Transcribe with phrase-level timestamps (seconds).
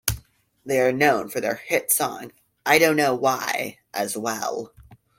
[0.65, 2.31] They are known for their hit song
[2.65, 4.73] "I Don't Know Why" as well.